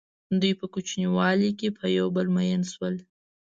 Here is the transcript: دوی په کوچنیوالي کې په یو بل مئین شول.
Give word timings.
دوی 0.39 0.53
په 0.59 0.65
کوچنیوالي 0.73 1.51
کې 1.59 1.69
په 1.77 1.85
یو 1.97 2.07
بل 2.15 2.27
مئین 2.35 2.61
شول. 2.71 2.95